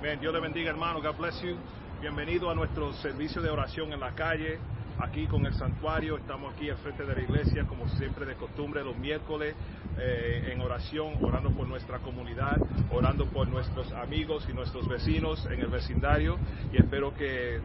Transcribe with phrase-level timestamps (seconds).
[0.00, 0.18] Amén.
[0.18, 1.02] Dios le bendiga, hermano.
[1.02, 1.56] God bless you.
[2.00, 4.58] Bienvenido a nuestro servicio de oración en la calle,
[4.98, 6.16] aquí con el santuario.
[6.16, 9.54] Estamos aquí al frente de la iglesia, como siempre de costumbre, los miércoles,
[9.98, 12.56] eh, en oración, orando por nuestra comunidad,
[12.90, 16.38] orando por nuestros amigos y nuestros vecinos en el vecindario.
[16.72, 17.60] Y espero que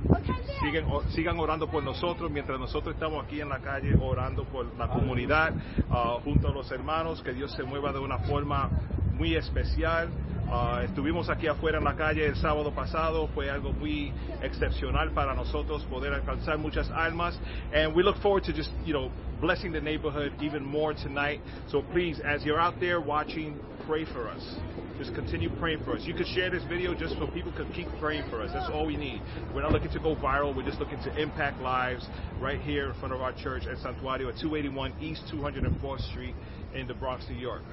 [0.59, 4.75] sigan, o- sigan orando por nosotros mientras nosotros estamos aquí en la calle orando por
[4.77, 5.53] la comunidad,
[5.89, 8.69] ah, junto a los hermanos, que Dios se mueva de una forma
[9.13, 10.09] muy especial.
[10.47, 14.13] Ah, estuvimos aquí afuera en la calle el sábado pasado, fue algo muy
[14.43, 17.39] excepcional para nosotros poder alcanzar muchas almas.
[17.73, 19.09] And we look forward to just, you know,
[19.41, 21.41] blessing the neighborhood even more tonight.
[21.69, 24.55] So please, as you're out there watching, pray for us.
[24.99, 26.03] Just continue praying for us.
[26.05, 28.51] You could share this video just so people could keep praying for us.
[28.53, 29.21] That's all we need.
[29.53, 30.55] We're not looking to go viral.
[30.55, 32.07] We're just looking to impact lives
[32.39, 36.35] right here in front of our church at Santuario at 281 East 204th Street
[36.75, 37.63] in the Bronx, New York.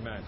[0.00, 0.22] Amen.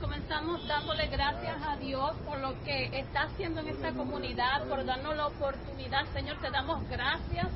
[0.00, 5.16] Comenzamos dándole gracias a Dios por lo que está haciendo en esta comunidad, por darnos
[5.16, 6.04] la oportunidad.
[6.12, 7.48] Señor, te damos gracias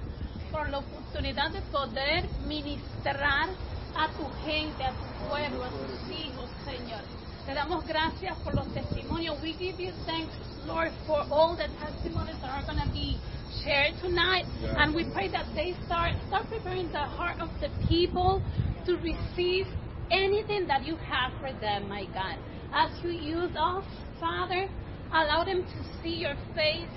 [0.50, 3.48] por la oportunidad de poder ministrar
[3.96, 7.00] a tu gente, a tu pueblo, a tus hijos, Señor.
[7.46, 9.40] Te damos gracias por los testimonios.
[9.42, 10.32] We give you thanks,
[10.66, 13.18] Lord, for all the testimonies that are going to be
[13.62, 14.46] shared tonight.
[14.78, 18.42] And we pray that they start start preparing the heart of the people
[18.86, 19.66] to receive
[20.10, 22.36] anything that you have for them, my God.
[22.72, 23.84] As you use us,
[24.18, 24.68] Father,
[25.12, 26.90] allow them to see your face,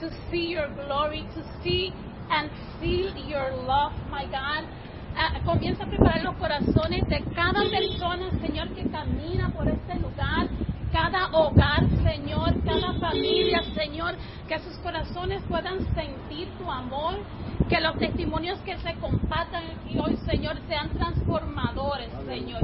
[0.00, 1.92] to see your glory, to see
[2.30, 4.64] and feel your love, my God.
[5.16, 10.46] Ah, comienza a preparar los corazones de cada persona, Señor, que camina por este lugar,
[10.92, 14.14] cada hogar, Señor, cada familia, Señor,
[14.48, 17.14] que sus corazones puedan sentir tu amor,
[17.68, 22.62] que los testimonios que se compartan aquí hoy, Señor, sean transformadores, Señor.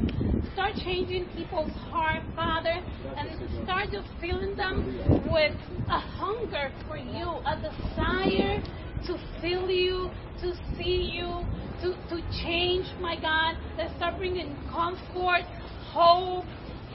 [0.52, 2.80] Start changing people's heart, Father,
[3.16, 3.28] and
[3.64, 4.84] start just filling them
[5.30, 5.52] with
[5.88, 8.62] a hunger for you, a desire
[9.06, 11.44] to feel you, to see you,
[11.82, 15.42] to, to change, my God, that start bringing comfort,
[15.92, 16.44] hope,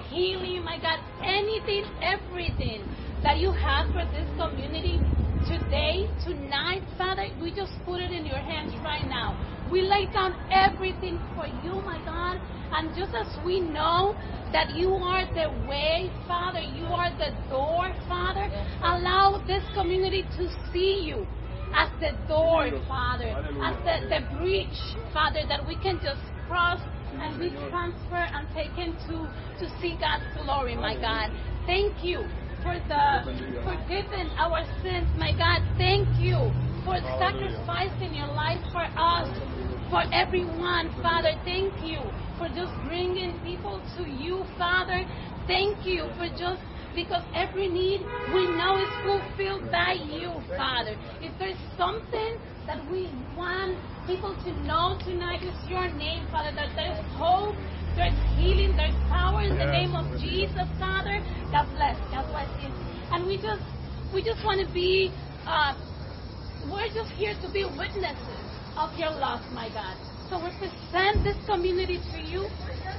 [0.09, 2.83] healing, my God, anything, everything
[3.23, 4.99] that you have for this community
[5.47, 9.37] today, tonight, Father, we just put it in your hands right now.
[9.71, 12.37] We lay down everything for you, my God,
[12.73, 14.15] and just as we know
[14.51, 18.49] that you are the way, Father, you are the door, Father,
[18.81, 21.25] allow this community to see you
[21.75, 23.29] as the door, Father,
[23.63, 24.79] as the, the bridge,
[25.13, 26.79] Father, that we can just cross
[27.13, 29.27] and be transferred and taken to,
[29.59, 31.31] to see God's glory, my God.
[31.65, 32.25] Thank you
[32.61, 33.23] for the
[33.63, 35.61] forgiving our sins, my God.
[35.77, 36.51] Thank you
[36.83, 39.29] for sacrificing your life for us,
[39.89, 41.33] for everyone, Father.
[41.45, 42.01] Thank you
[42.37, 45.03] for just bringing people to you, Father.
[45.47, 46.61] Thank you for just
[46.99, 48.01] because every need
[48.35, 50.99] we know is fulfilled by you, Father.
[51.23, 52.31] If there's something
[52.67, 57.55] that we want people to know tonight, it's your name, Father, that there's hope,
[57.95, 61.23] there's healing, there's power in the name of Jesus, Father.
[61.51, 62.69] God bless, God bless you.
[63.15, 63.63] And we just
[64.13, 65.11] we just want to be
[65.47, 65.73] uh,
[66.67, 68.43] we're just here to be witnesses
[68.75, 69.95] of your love, my God.
[70.29, 72.49] So we present this community to you.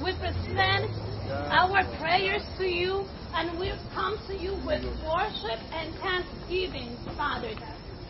[0.03, 0.89] We present
[1.29, 3.05] our prayers to you,
[3.35, 7.51] and we come to you with worship and thanksgiving, Father,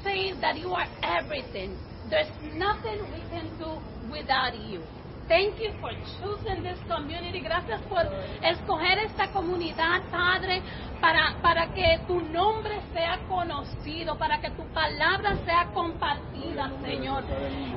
[0.03, 1.77] saying that you are everything.
[2.09, 3.77] There's nothing we can do
[4.11, 4.81] without you.
[5.27, 7.39] Thank you for choosing this community.
[7.39, 8.03] Gracias por
[8.43, 10.61] escoger esta comunidad, Padre,
[10.99, 17.23] para, para que tu nombre sea conocido, para que tu palabra sea compartida, Señor.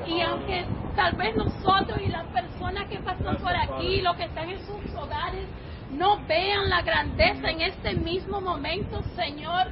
[0.05, 0.65] Y aunque
[0.97, 4.93] tal vez nosotros y las personas que pasan por aquí, los que están en sus
[4.95, 5.47] hogares,
[5.91, 9.67] no vean la grandeza en este mismo momento, Señor,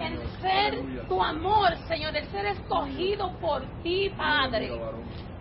[0.00, 4.70] el ser tu amor, Señor, el ser escogido por ti, Padre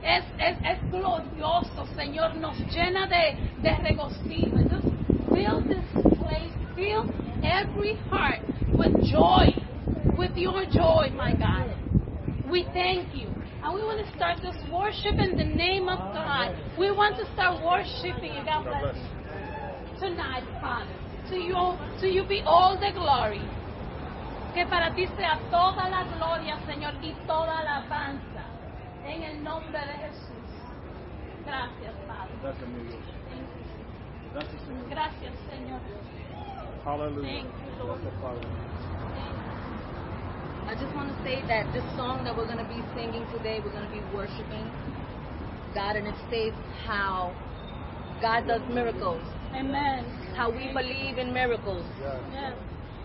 [0.05, 4.57] es, es, es glorioso, Señor, nos llena de, de regocijo.
[4.69, 4.87] Just
[5.33, 5.83] fill this
[6.19, 7.05] place, fill
[7.43, 8.41] every heart
[8.77, 9.51] with joy,
[10.15, 11.73] with your joy, my God.
[12.49, 13.29] We thank you.
[13.63, 16.55] And we want to start this worship in the name of God.
[16.77, 18.45] We want to start worshiping you.
[18.45, 19.54] God bless you.
[19.99, 20.91] Tonight, Father.
[21.29, 23.41] To you, to you be all the glory.
[24.53, 28.43] Que para ti sea toda la gloria, Señor, y toda la alabanza.
[29.05, 30.47] En el nombre de Jesús.
[31.45, 32.33] Gracias, Padre.
[32.41, 32.99] Gracias, mi Dios.
[34.33, 34.89] Gracias, Señor.
[34.89, 35.79] Gracias, Señor.
[36.85, 37.27] Hallelujah.
[37.27, 38.01] Thank you, Lord.
[38.01, 38.65] Gracias, Padre.
[40.67, 43.61] I just want to say that this song that we're going to be singing today,
[43.63, 44.65] we're going to be worshiping
[45.75, 46.55] God, and it states
[46.87, 47.35] how
[48.21, 49.21] God does miracles.
[49.55, 50.05] Amen.
[50.35, 51.85] how we believe in miracles.
[52.01, 52.53] Yes.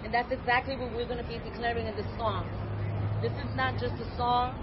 [0.05, 2.49] And that's exactly what we're going to be declaring in this song.
[3.23, 4.55] This is not just a song,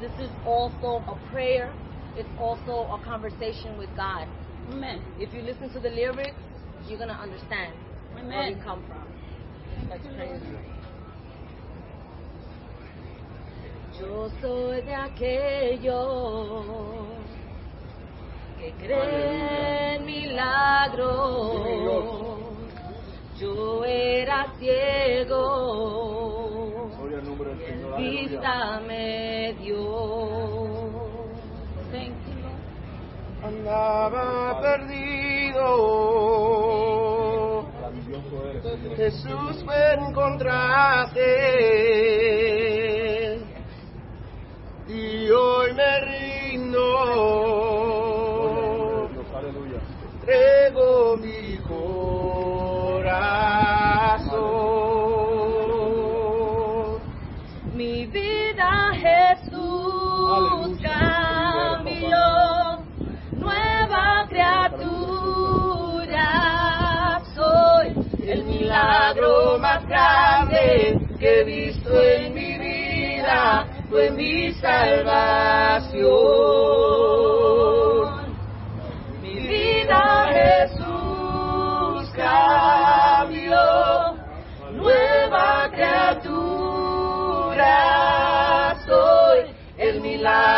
[0.00, 1.72] this is also a prayer,
[2.16, 4.28] it's also a conversation with God.
[4.70, 5.02] Amen.
[5.18, 6.36] If you listen to the lyrics,
[6.86, 7.72] you're going to understand
[8.12, 8.62] where we Amen.
[8.62, 9.08] come from.
[9.90, 10.40] Let's pray.
[13.98, 15.94] Yo soy de aquellos
[18.64, 21.66] que creen milagros.
[23.38, 25.40] Yo era ciego,
[27.66, 27.96] Señor.
[27.98, 30.94] vista me dio.
[31.92, 32.60] Thank you, Lord.
[33.44, 35.66] andaba perdido.
[38.96, 41.30] Jesús me encontraste
[44.88, 47.83] y hoy me rindo.
[50.26, 52.22] Entrego mi corazón.
[57.74, 62.16] Mi vida Jesús cambió,
[63.34, 65.20] nueva criatura
[67.34, 67.94] soy,
[68.26, 76.14] el milagro más grande que he visto en mi vida fue mi salvación.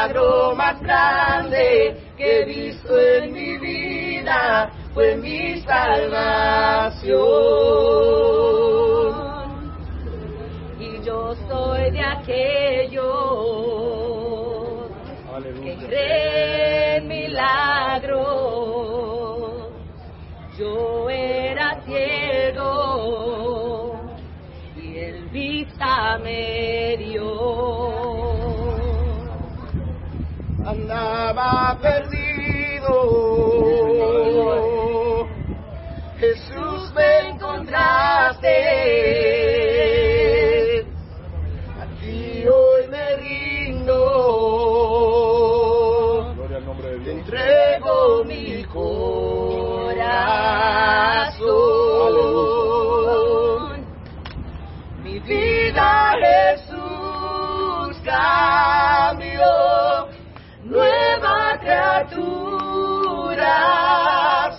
[0.06, 7.16] Milagro más grande que he visto en mi vida fue mi salvación.
[10.78, 12.36] Y yo soy de aquellos
[15.24, 15.86] que Aleluya.
[15.86, 18.26] creen milagros.
[20.58, 22.76] Yo era ciego
[24.76, 27.75] y el vista me dio.
[31.80, 32.90] Perdido.
[36.18, 39.35] Jesús me encontraste.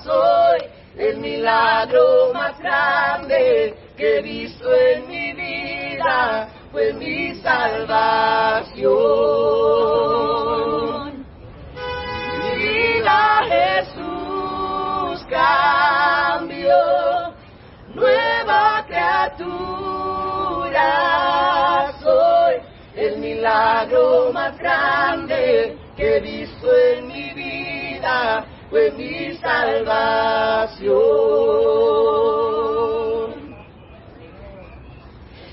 [0.04, 0.60] Soy,
[0.98, 8.88] el milagro más grande que he visto en mi vida fue mi salvación.
[12.42, 16.76] Mi vida Jesús cambió,
[17.94, 20.08] nueva criatura
[22.02, 22.56] soy,
[22.96, 30.88] el milagro más grande que he visto en mi vida fue mi salvación.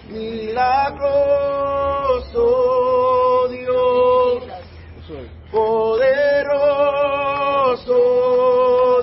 [0.08, 1.48] Milagroso
[3.50, 4.44] Dios
[5.54, 6.22] poderoso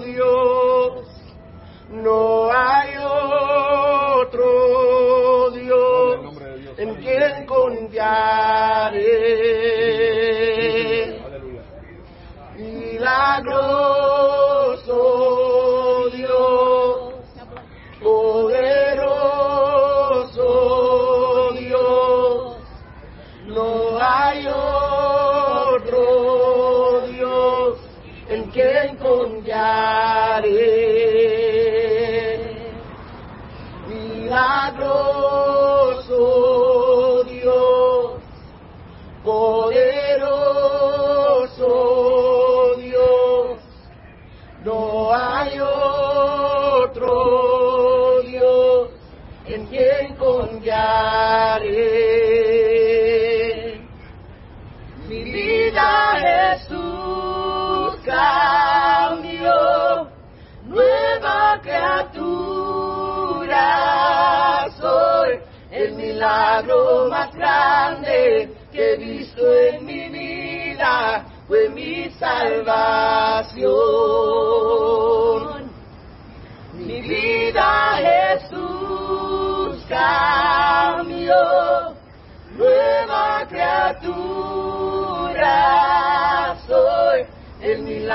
[0.05, 1.07] Dios,
[1.89, 2.95] no hay
[4.19, 6.19] otro Dios
[6.77, 8.01] en quien confiaré.
[11.25, 11.61] Aleluya.
[13.21, 14.20] Milagroso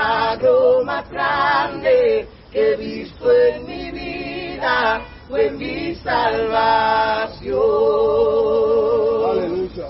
[0.07, 7.57] milagro más grande que he visto en mi vida fue mi salvación.
[9.29, 9.87] Aleluya.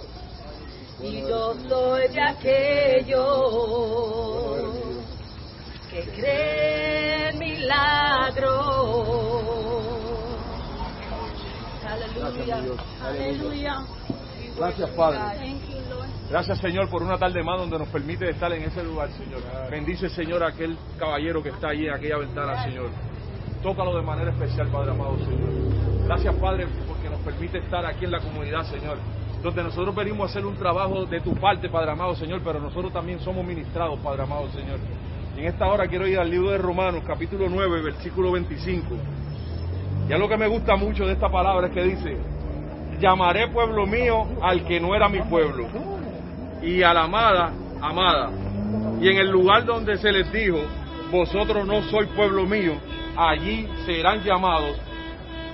[1.02, 3.22] Y yo soy de aquellos
[5.92, 8.58] que creen milagros.
[11.84, 12.84] Gracias, mi Aleluya.
[13.04, 13.76] Aleluya.
[14.58, 15.20] Gracias, Padre.
[16.30, 19.42] Gracias, Señor, por una tarde más donde nos permite estar en ese lugar, Señor.
[19.72, 22.90] Bendice, Señor, a aquel caballero que está allí en aquella ventana, Señor.
[23.64, 26.04] Tócalo de manera especial, Padre amado, Señor.
[26.06, 28.98] Gracias, Padre, porque nos permite estar aquí en la comunidad, Señor.
[29.42, 32.92] Donde nosotros venimos a hacer un trabajo de tu parte, Padre amado, Señor, pero nosotros
[32.92, 34.80] también somos ministrados, Padre amado, Señor.
[35.38, 38.86] Y en esta hora quiero ir al libro de Romanos, capítulo 9, versículo 25.
[40.10, 42.18] Y algo que me gusta mucho de esta palabra es que dice,
[43.00, 45.68] llamaré pueblo mío al que no era mi pueblo,
[46.62, 48.32] y a la amada, amada.
[49.02, 50.60] Y en el lugar donde se les dijo,
[51.12, 52.74] vosotros no sois pueblo mío,
[53.16, 54.78] allí serán llamados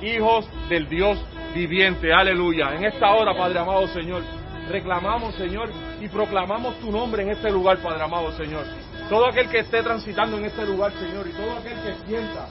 [0.02, 1.18] hijos del Dios
[1.54, 2.12] viviente.
[2.14, 2.76] Aleluya.
[2.76, 4.22] En esta hora, Padre amado Señor,
[4.70, 5.70] reclamamos, Señor,
[6.02, 8.66] y proclamamos tu nombre en este lugar, Padre amado Señor.
[9.10, 12.48] Todo aquel que esté transitando en este lugar, Señor, y todo aquel que sienta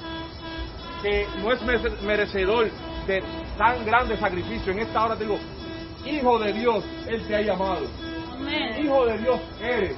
[1.02, 2.68] que no es mere- merecedor
[3.06, 3.22] de
[3.58, 5.38] tan grande sacrificio, en esta hora te digo,
[6.04, 7.86] Hijo de Dios, Él te ha llamado.
[8.80, 9.96] Hijo de Dios eres.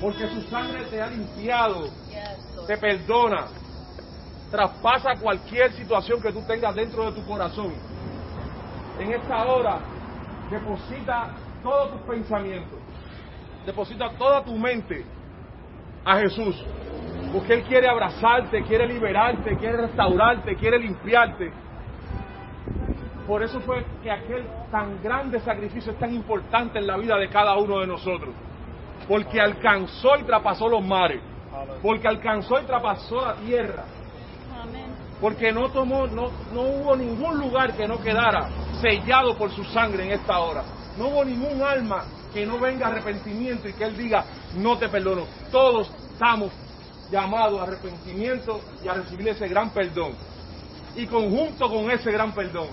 [0.00, 1.88] Porque su sangre te ha limpiado,
[2.66, 3.46] te perdona,
[4.50, 7.72] traspasa cualquier situación que tú tengas dentro de tu corazón.
[8.98, 9.78] En esta hora,
[10.50, 11.30] deposita
[11.62, 12.78] todos tus pensamientos,
[13.64, 15.04] deposita toda tu mente
[16.04, 16.62] a Jesús.
[17.32, 21.52] Porque Él quiere abrazarte, quiere liberarte, quiere restaurarte, quiere limpiarte.
[23.26, 27.28] Por eso fue que aquel tan grande sacrificio es tan importante en la vida de
[27.28, 28.34] cada uno de nosotros.
[29.08, 31.20] Porque alcanzó y traspasó los mares.
[31.82, 33.84] Porque alcanzó y traspasó la tierra.
[35.20, 38.48] Porque no tomó, no, no hubo ningún lugar que no quedara
[38.80, 40.62] sellado por su sangre en esta hora.
[40.98, 44.24] No hubo ningún alma que no venga a arrepentimiento y que él diga,
[44.56, 45.26] no te perdono.
[45.50, 46.52] Todos estamos
[47.10, 50.12] llamados a arrepentimiento y a recibir ese gran perdón.
[50.94, 52.68] Y conjunto con ese gran perdón,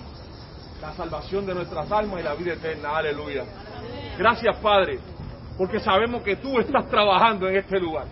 [0.84, 2.96] la salvación de nuestras almas y la vida eterna.
[2.96, 3.44] Aleluya.
[4.18, 4.98] Gracias, Padre,
[5.56, 8.04] porque sabemos que tú estás trabajando en este lugar.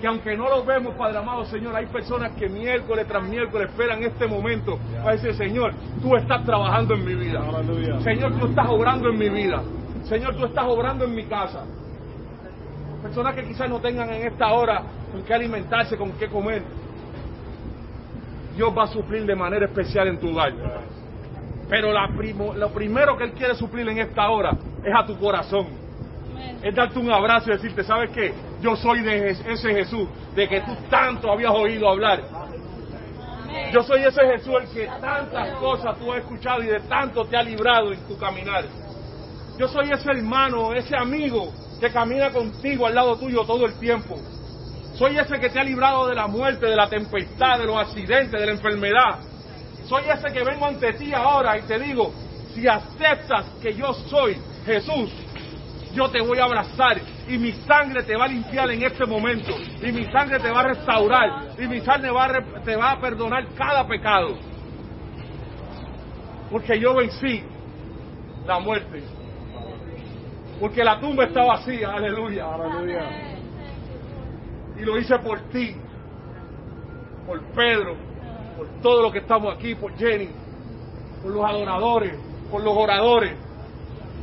[0.00, 4.02] Que aunque no lo vemos, Padre amado, Señor, hay personas que miércoles tras miércoles esperan
[4.02, 7.42] este momento para decir, Señor, tú estás trabajando en mi vida.
[8.02, 9.62] Señor, tú estás obrando en mi vida.
[10.04, 11.66] Señor, tú estás obrando en mi casa.
[13.02, 16.62] Personas que quizás no tengan en esta hora con qué alimentarse, con qué comer.
[18.56, 20.52] Dios va a suplir de manera especial en tu hogar.
[21.70, 25.16] Pero la primo- lo primero que Él quiere suplir en esta hora es a tu
[25.18, 25.68] corazón.
[26.62, 28.34] Es darte un abrazo y decirte, ¿sabes qué?
[28.60, 32.20] Yo soy de ese Jesús, de que tú tanto habías oído hablar.
[33.72, 37.36] Yo soy ese Jesús el que tantas cosas tú has escuchado y de tanto te
[37.36, 38.64] ha librado en tu caminar.
[39.58, 44.16] Yo soy ese hermano, ese amigo que camina contigo al lado tuyo todo el tiempo.
[44.94, 48.38] Soy ese que te ha librado de la muerte, de la tempestad, de los accidentes,
[48.38, 49.18] de la enfermedad.
[49.90, 52.14] Soy ese que vengo ante ti ahora y te digo,
[52.54, 55.10] si aceptas que yo soy Jesús,
[55.92, 59.52] yo te voy a abrazar y mi sangre te va a limpiar en este momento
[59.82, 62.92] y mi sangre te va a restaurar y mi sangre va a re- te va
[62.92, 64.38] a perdonar cada pecado.
[66.52, 67.42] Porque yo vencí
[68.46, 69.02] la muerte.
[70.60, 72.44] Porque la tumba está vacía, aleluya.
[72.54, 73.40] Amén.
[74.78, 75.74] Y lo hice por ti,
[77.26, 77.96] por Pedro,
[78.56, 80.28] por todos los que estamos aquí, por Jenny,
[81.22, 82.14] por los adoradores,
[82.50, 83.36] por los oradores.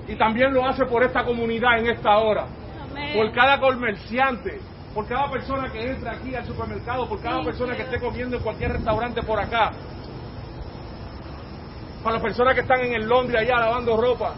[0.08, 2.46] Y también lo hace por esta comunidad en esta hora.
[2.90, 3.14] Amén.
[3.14, 4.60] por cada comerciante,
[4.94, 8.44] por cada persona que entre aquí al supermercado, por cada persona que esté comiendo en
[8.44, 9.72] cualquier restaurante por acá,
[12.04, 14.34] para las personas que están en el Londres allá lavando ropa.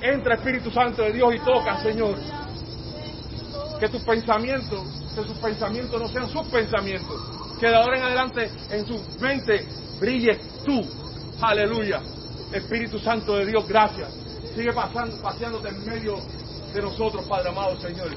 [0.00, 2.14] Entra Espíritu Santo de Dios y toca, Señor.
[3.78, 7.39] Que tus pensamientos, que sus pensamientos no sean sus pensamientos.
[7.60, 9.66] Que de ahora en adelante en su mente
[10.00, 10.82] brille tú.
[11.42, 12.00] Aleluya.
[12.52, 14.08] Espíritu Santo de Dios, gracias.
[14.54, 16.16] Sigue pasando, paseándote en medio
[16.72, 18.08] de nosotros, Padre amado, Señor.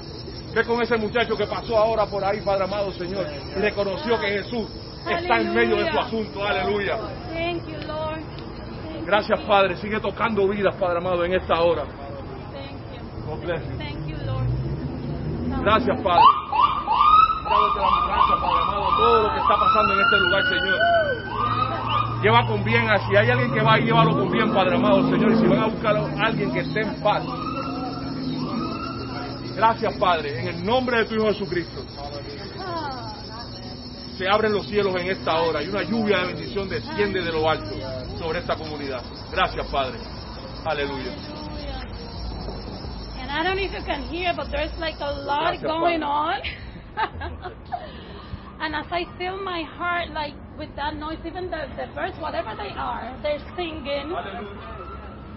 [0.54, 4.28] Ve con ese muchacho que pasó ahora por ahí, Padre amado, Señor, y reconoció que
[4.28, 4.66] Jesús
[5.08, 6.42] está en medio de su asunto.
[6.42, 6.98] Aleluya.
[9.04, 9.76] Gracias, Padre.
[9.76, 11.84] Sigue tocando vidas, Padre amado, en esta hora.
[15.62, 16.22] Gracias, Padre.
[17.44, 20.78] Ambulancia, Padre amado, todo lo que está pasando en este lugar, Señor.
[22.22, 25.02] Lleva con bien, a- si hay alguien que va ahí, llévalo con bien, Padre amado,
[25.10, 25.32] Señor.
[25.32, 27.22] Y si van a buscar a alguien que esté en paz.
[29.56, 31.84] Gracias, Padre, en el nombre de tu Hijo Jesucristo.
[34.18, 37.48] Se abren los cielos en esta hora y una lluvia de bendición desciende de lo
[37.50, 37.70] alto
[38.18, 39.02] sobre esta comunidad.
[39.32, 39.98] Gracias, Padre.
[40.64, 41.12] Aleluya.
[43.20, 46.00] And I don't know if you can hear, but there's like a lot Gracias, going
[46.00, 46.42] Padre.
[46.96, 47.52] on.
[48.60, 52.54] and as I fill my heart, like with that noise, even the, the birds, whatever
[52.56, 54.14] they are, they're singing.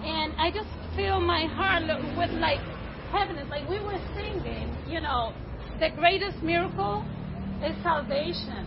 [0.04, 1.84] And I just feel my heart
[2.18, 2.60] with like
[3.12, 5.34] heaviness, like we were singing, you know,
[5.80, 7.06] the greatest miracle
[7.64, 8.66] is salvation.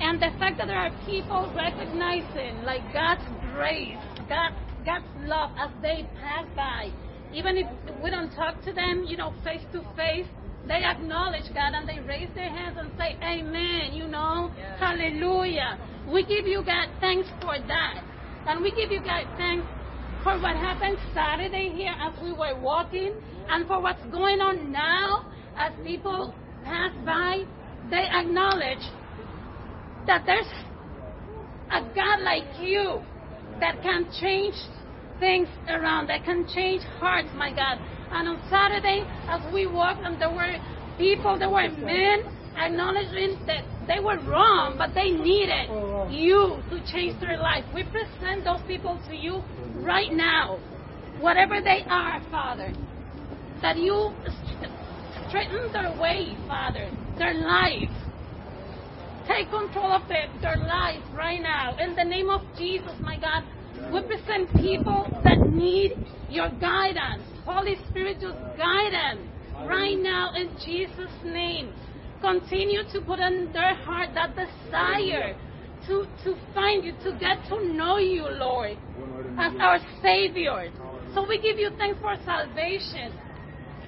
[0.00, 3.22] And the fact that there are people recognizing like God's
[3.54, 4.52] grace, God,
[4.84, 6.90] God's love as they pass by,
[7.32, 7.66] even if
[8.02, 10.26] we don't talk to them, you know, face to face,
[10.68, 15.78] they acknowledge God and they raise their hands and say, Amen, you know, Hallelujah.
[16.12, 18.04] We give you God thanks for that.
[18.46, 19.66] And we give you God thanks
[20.22, 23.12] for what happened Saturday here as we were walking
[23.48, 25.24] and for what's going on now
[25.56, 27.44] as people pass by.
[27.90, 28.82] They acknowledge
[30.06, 30.46] that there's
[31.70, 33.00] a God like you
[33.60, 34.54] that can change
[35.18, 37.78] things around, that can change hearts, my God.
[38.12, 40.56] And on Saturday, as we walked, and there were
[40.98, 42.22] people, there were men
[42.56, 47.64] acknowledging that they were wrong, but they needed oh, you to change their life.
[47.74, 49.42] We present those people to you
[49.76, 50.58] right now,
[51.20, 52.72] whatever they are, Father,
[53.62, 54.12] that you
[55.28, 57.90] straighten their way, Father, their life.
[59.26, 61.76] Take control of it, their life right now.
[61.78, 63.44] In the name of Jesus, my God,
[63.92, 65.96] we present people that need
[66.28, 67.22] your guidance.
[67.44, 69.28] Holy Spirit, just guide them
[69.66, 71.72] right now in Jesus' name.
[72.20, 75.34] Continue to put in their heart that desire
[75.86, 78.78] to, to find you, to get to know you, Lord,
[79.38, 80.70] as our Savior.
[81.14, 83.12] So we give you thanks for salvation.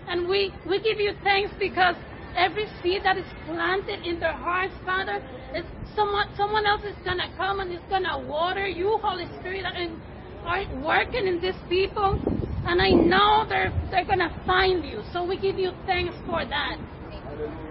[0.09, 1.95] And we, we give you thanks because
[2.37, 5.21] every seed that is planted in their hearts, Father,
[5.55, 5.65] is
[5.95, 9.99] someone someone else is gonna come and is gonna water you, Holy Spirit, and
[10.45, 12.19] are working in these people.
[12.67, 15.03] And I know they're they're gonna find you.
[15.13, 16.77] So we give you thanks for that.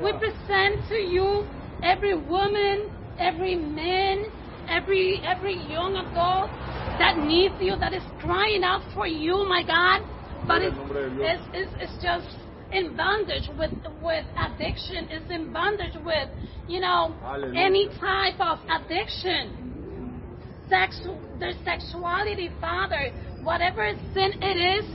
[0.02, 1.46] We present to you
[1.82, 4.26] every woman, every man,
[4.70, 6.50] every every young adult
[7.00, 10.02] that needs you, that is crying out for you, my God.
[10.48, 12.36] But it's, it's, it's, it's just
[12.72, 15.08] in bondage with with addiction.
[15.10, 16.30] It's in bondage with,
[16.68, 17.60] you know, Hallelujah.
[17.60, 19.60] any type of addiction.
[20.70, 21.00] Sex,
[21.40, 23.12] their sexuality, Father,
[23.44, 24.86] whatever sin it is,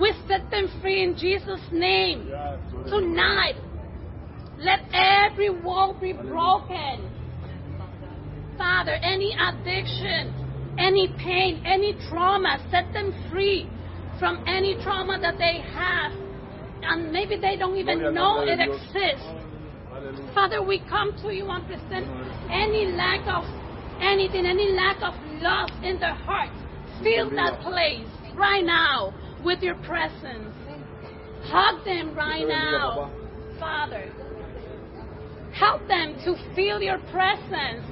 [0.00, 2.30] we set them free in Jesus' name.
[2.88, 3.56] Tonight,
[4.58, 7.10] let every wall be broken.
[8.56, 13.68] Father, any addiction, any pain, any trauma, set them free
[14.18, 16.12] from any trauma that they have.
[16.82, 19.26] And maybe they don't even know it exists.
[20.34, 22.06] Father, we come to you and present
[22.50, 23.44] any lack of
[24.00, 26.54] anything, any lack of love in their hearts.
[27.02, 30.54] Fill that place right now with your presence.
[31.44, 33.12] Hug them right Dios te bendiga, now,
[33.58, 34.12] Father.
[35.54, 37.86] Help them to feel your presence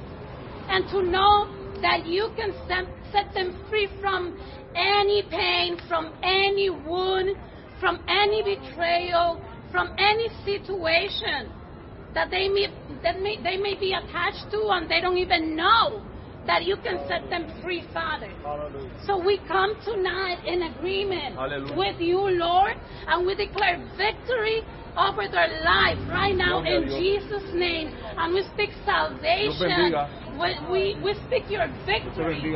[0.68, 1.46] and to know
[1.82, 4.36] that you can set, set them free from
[4.74, 7.36] any pain, from any wound,
[7.80, 9.40] from any betrayal,
[9.70, 11.50] from any situation
[12.14, 12.66] that they may,
[13.02, 16.02] that may, they may be attached to and they don't even know
[16.46, 18.30] that you can set them free, Father.
[19.04, 21.76] So we come tonight in agreement Hallelujah.
[21.76, 22.74] with you, Lord,
[23.08, 24.62] and we declare victory
[24.96, 27.94] over their life right now Gloria in Jesus' name.
[28.16, 29.94] And we speak salvation.
[30.40, 32.54] We, we, we speak your victory.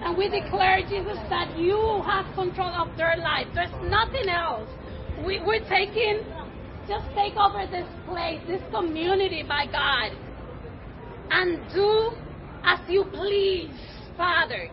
[0.00, 3.46] And we declare, Jesus, that you have control of their life.
[3.54, 4.68] There's nothing else.
[5.26, 6.22] We, we're taking,
[6.86, 10.12] just take over this place, this community, by God,
[11.30, 12.12] and do
[12.64, 13.76] as you please,
[14.16, 14.68] Father.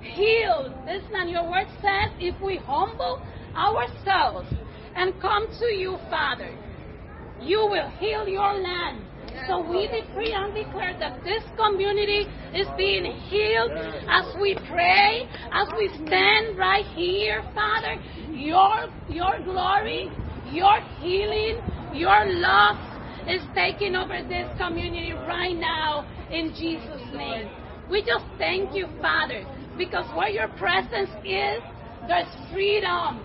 [0.00, 0.84] Heal.
[0.86, 3.20] Listen, and your word says, if we humble
[3.56, 4.48] ourselves
[4.94, 6.54] and come to you, Father,
[7.40, 9.06] you will heal your land.
[9.46, 13.72] So we decree and declare that this community is being healed
[14.08, 18.00] as we pray, as we stand right here, Father.
[18.30, 18.70] Your
[19.08, 20.10] your glory,
[20.44, 21.60] your healing,
[21.92, 22.76] your love
[23.28, 27.48] is taking over this community right now in Jesus' name.
[27.90, 29.44] We just thank you, Father,
[29.78, 31.62] because where your presence is,
[32.08, 33.22] there's freedom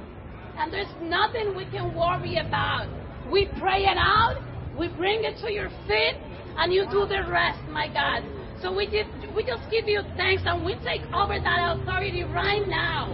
[0.57, 2.87] and there's nothing we can worry about.
[3.31, 4.37] We pray it out,
[4.77, 6.15] we bring it to your feet,
[6.57, 8.23] and you do the rest, my God.
[8.61, 12.67] So we just, we just give you thanks and we take over that authority right
[12.67, 13.09] now.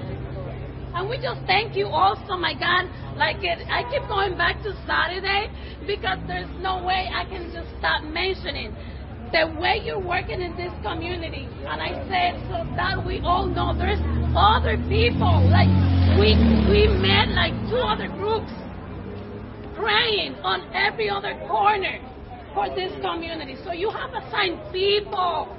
[0.97, 4.73] And we just thank you also, my God, Like it, I keep going back to
[4.88, 5.47] Saturday
[5.86, 8.73] because there's no way I can just stop mentioning
[9.31, 11.47] the way you're working in this community.
[11.67, 13.99] And I said so that we all know there's
[14.35, 15.43] other people.
[15.51, 15.69] Like
[16.19, 16.35] we
[16.69, 18.51] we met like two other groups
[19.75, 21.99] praying on every other corner
[22.53, 23.55] for this community.
[23.63, 25.55] So you have assigned people,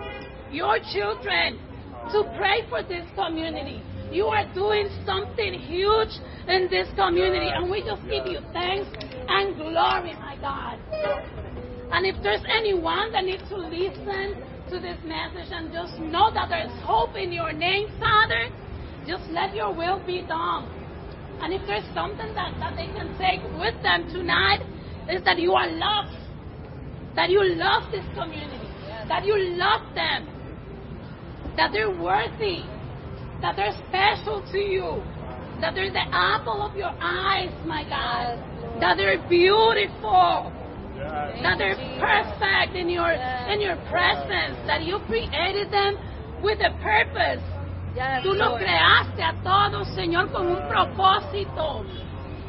[0.50, 1.60] your children,
[2.12, 3.82] to pray for this community.
[4.10, 6.08] You are doing something huge
[6.48, 8.88] in this community, and we just give you thanks
[9.28, 11.37] and glory, my God.
[11.90, 14.36] And if there's anyone that needs to listen
[14.70, 18.50] to this message and just know that there's hope in your name, Father,
[19.06, 20.68] just let your will be done.
[21.40, 24.60] And if there's something that, that they can take with them tonight,
[25.08, 26.14] is that you are loved.
[27.16, 28.68] That you love this community.
[29.08, 30.28] That you love them.
[31.56, 32.62] That they're worthy.
[33.40, 35.02] That they're special to you.
[35.60, 38.38] That they're the apple of your eyes, my God.
[38.80, 40.52] That they're beautiful.
[41.42, 43.10] That they're perfect in your
[43.52, 44.56] in your presence.
[44.66, 45.96] That you created them
[46.42, 47.42] with a purpose.
[48.22, 51.84] Tú los creaste a todos, Señor, con un propósito.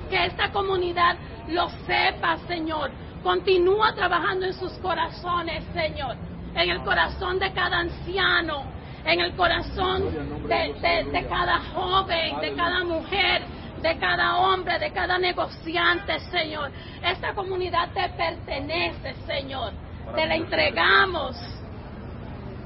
[0.09, 1.15] Que esta comunidad
[1.47, 2.91] lo sepa, Señor.
[3.23, 6.15] Continúa trabajando en sus corazones, Señor.
[6.55, 8.63] En el corazón de cada anciano.
[9.05, 10.03] En el corazón
[10.47, 13.41] de, de- de cada joven, de cada mujer,
[13.81, 16.71] de cada hombre, de cada negociante, Señor.
[17.03, 19.73] Esta comunidad te pertenece, Señor.
[20.15, 21.37] Te la entregamos.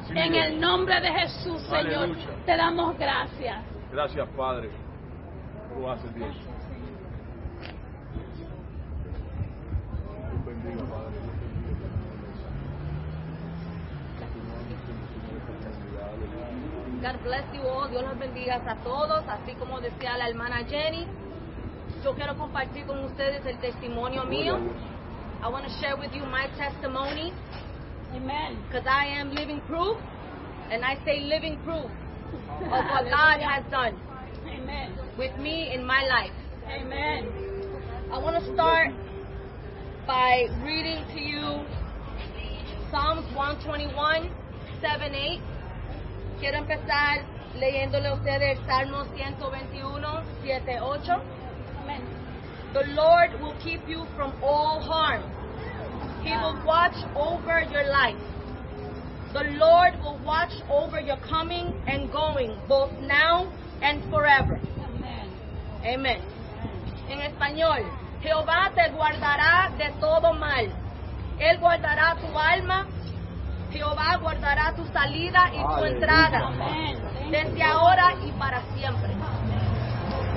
[0.10, 2.10] En el nombre de Jesús, Señor,
[2.46, 3.64] te damos gracias.
[3.92, 4.70] Gracias, Padre.
[5.74, 6.32] Tú haces bien.
[10.30, 11.33] Dios bendiga, Padre.
[17.02, 17.90] God bless you all.
[17.90, 19.24] Dios los bendiga a todos.
[19.28, 21.06] Así como decía la hermana Jenny,
[22.04, 24.58] yo quiero compartir con ustedes el testimonio mío.
[25.42, 27.34] I want to share with you my testimony
[28.16, 28.58] Amen.
[28.68, 29.98] because I am living proof,
[30.72, 31.92] and I say living proof
[32.72, 34.00] of what God has done
[34.48, 34.94] Amen.
[35.18, 36.32] with me in my life.
[36.70, 37.28] Amen.
[38.12, 38.94] I want to start
[40.08, 41.66] by reading to you
[42.90, 44.30] Psalms 121,
[44.82, 45.42] 7, 8.
[46.44, 47.24] Quiero empezar
[47.56, 51.12] leyéndole a ustedes el Salmo 121, 7, 8.
[51.82, 52.02] Amen.
[52.74, 55.24] The Lord will keep you from all harm.
[56.22, 58.20] He will watch over your life.
[59.32, 63.48] The Lord will watch over your coming and going, both now
[63.82, 64.60] and forever.
[64.84, 65.30] Amen.
[65.86, 66.22] Amén.
[67.08, 67.86] En español,
[68.22, 70.68] Jehová te guardará de todo mal.
[71.40, 72.86] Él guardará tu alma.
[73.74, 76.52] Jehová guardará tu salida y tu entrada.
[77.32, 79.14] Desde ahora y para siempre.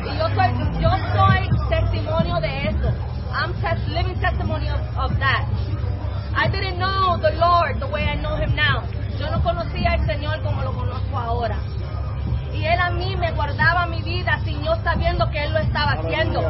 [0.04, 2.92] Y yo soy, yo soy testimonio de eso.
[3.38, 3.52] I'm
[3.88, 5.44] living testimony of, of that.
[6.34, 8.82] I didn't know the Lord the way I know Him now.
[9.18, 11.58] Yo no conocía al Señor como lo conozco ahora.
[12.54, 15.92] Y Él a mí me guardaba mi vida sin yo sabiendo que Él lo estaba
[15.92, 16.40] haciendo.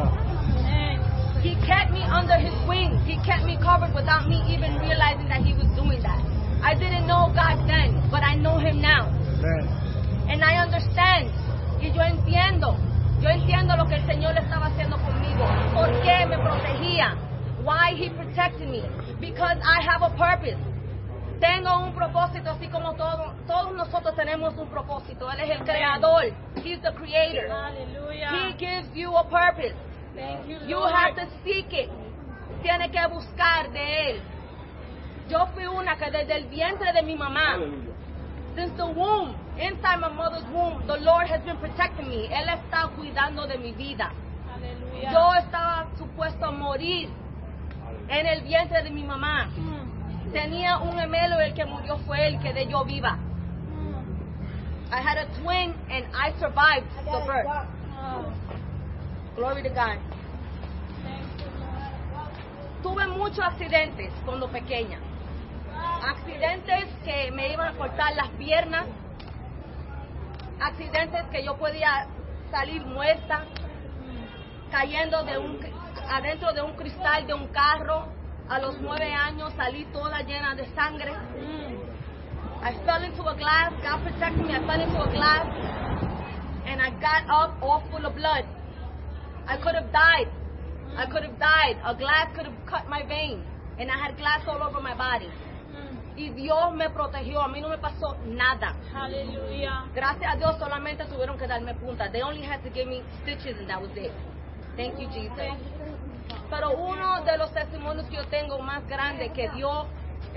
[1.43, 3.01] He kept me under His wings.
[3.05, 6.36] He kept me covered without me even realizing that He was doing that.
[6.63, 9.07] I didn't know God then, but I know Him now.
[10.27, 11.31] And I understand.
[11.81, 12.75] Y yo entiendo.
[13.21, 15.45] Yo entiendo lo que el Señor estaba haciendo conmigo.
[15.73, 17.15] ¿Por qué me protegía?
[17.63, 18.81] Why He protected me?
[19.19, 20.57] Because I have a purpose.
[21.39, 25.29] Tengo un propósito, así como todos, todos nosotros tenemos un propósito.
[25.31, 26.23] Él es el creador.
[26.63, 27.45] He's the creator.
[27.45, 28.55] He Hallelujah.
[28.57, 29.75] gives you a purpose.
[30.15, 31.89] Thank you, You have to seek it.
[32.63, 34.21] Tiene que buscar de Él.
[35.29, 37.57] Yo fui una que desde el vientre de mi mamá,
[38.55, 42.27] since the womb, inside my mother's womb, the Lord has been protecting me.
[42.27, 44.11] Él está cuidando de mi vida.
[45.11, 47.09] Yo estaba supuesto a morir
[48.09, 49.45] en el vientre de mi mamá.
[49.45, 50.31] Mm.
[50.31, 53.17] Tenía un gemelo, el que murió fue él, quedé yo viva.
[53.17, 54.93] Mm.
[54.93, 57.47] I had a twin and I survived the birth.
[57.99, 58.33] Oh,
[59.35, 59.97] Glory to God.
[62.81, 64.99] Tuve muchos accidentes cuando pequeña.
[66.03, 68.85] Accidentes que me iban a cortar las piernas.
[70.59, 72.07] Accidentes que yo podía
[72.51, 73.43] salir muerta.
[74.71, 75.59] Cayendo de un,
[76.09, 78.07] adentro de un cristal de un carro.
[78.49, 81.11] A los nueve años salí toda llena de sangre.
[81.11, 81.87] Mm.
[82.63, 83.71] I fell into a glass.
[83.83, 84.53] God protected me.
[84.55, 85.45] I fell into a glass.
[86.65, 88.45] And I got up all full of blood.
[89.47, 90.27] I could have died.
[90.97, 91.77] I could have died.
[91.85, 93.43] A glass could have cut my vein.
[93.79, 95.29] And I had glass all over my body.
[96.15, 97.41] Y Dios me protegió.
[97.41, 98.73] A mí no me pasó nada.
[98.91, 99.85] Hallelujah.
[99.93, 102.11] Gracias a Dios solamente tuvieron que darme punta.
[102.11, 104.11] They only had to give me stitches and that was it.
[104.75, 105.57] Thank you, Jesus.
[106.49, 109.85] Pero uno de los testimonios que yo tengo más grande que Dios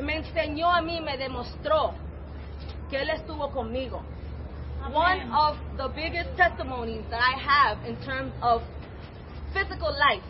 [0.03, 1.95] me enseñó a mí, me demostró
[2.89, 4.03] que Él estuvo conmigo.
[4.93, 8.63] One of the biggest testimonies that I have in terms of
[9.53, 10.25] physical life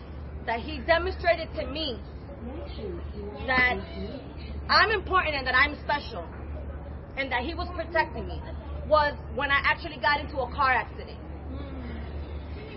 [0.46, 1.98] that He demonstrated to me
[3.46, 3.78] that
[4.70, 6.24] I'm important and that I'm special
[7.16, 8.40] and that He was protecting me
[8.86, 11.18] was when I actually got into a car accident.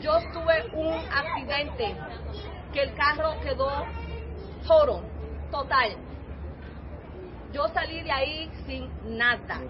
[0.01, 1.95] Yo tuve un accidente
[2.73, 3.85] que el carro quedó
[4.65, 5.03] total,
[5.51, 5.95] total.
[7.53, 9.61] Yo salí de ahí sin nada.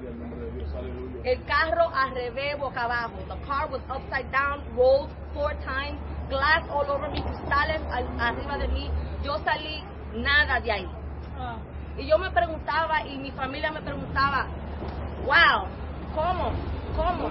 [1.26, 3.18] El carro al revés, boca abajo.
[3.28, 7.82] The car was upside down, rolled four times, glass all over me, cristales
[8.18, 8.90] arriba de mí.
[9.24, 9.84] Yo salí
[10.14, 10.90] nada de ahí.
[11.98, 14.48] Y yo me preguntaba, y mi familia me preguntaba,
[15.26, 15.68] wow,
[16.16, 16.52] ¿cómo?
[16.96, 17.30] ¿Cómo?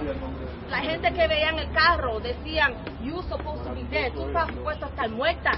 [0.69, 4.47] La gente que veía en el carro decían, you supposed to be dead, tú estás
[4.47, 5.51] supuesto a estar muerta.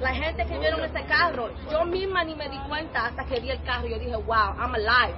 [0.00, 3.50] La gente que vieron ese carro, yo misma ni me di cuenta hasta que vi
[3.50, 3.86] el carro.
[3.86, 5.14] Yo dije, wow, I'm alive.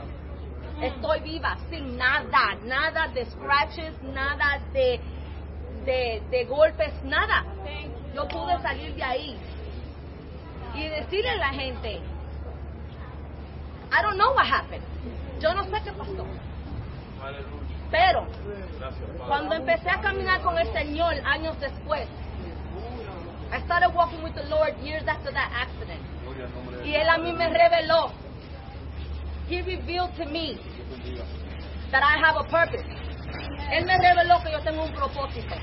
[0.80, 5.00] Estoy viva, sin nada, nada de scratches, nada de,
[5.84, 7.44] de, de golpes, nada.
[8.14, 9.36] Yo pude salir de ahí
[10.74, 12.00] y decirle a la gente,
[14.10, 14.82] don't know what happened.
[15.40, 16.26] Yo no sé qué pasó.
[17.90, 18.26] Pero
[19.26, 22.08] cuando empecé a caminar con el Señor años después,
[23.52, 26.00] I started walking with the Lord years after that accident.
[26.84, 28.12] Y Él a mí me reveló.
[29.48, 30.58] He revealed to me
[31.90, 32.86] that I have a purpose.
[33.72, 35.54] Él me reveló que yo tengo un propósito.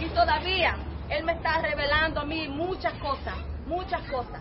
[0.00, 0.76] Y todavía
[1.10, 3.34] Él me está revelando a mí muchas cosas,
[3.72, 4.40] muchas cosas.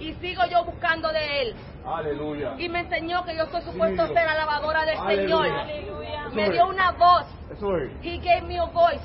[0.00, 1.54] Y sigo yo buscando de Él.
[1.84, 2.54] Aleluya.
[2.58, 5.66] Y me enseñó que yo estoy supuesto a ser alabadora del Aleluya.
[5.66, 6.34] Señor.
[6.34, 7.26] Me dio una voz.
[7.50, 7.90] Eso es.
[8.02, 9.02] He gave me a voice.